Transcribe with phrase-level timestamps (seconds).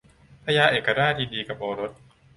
[0.45, 1.91] พญาเอกราชยินดีกับพระโอรส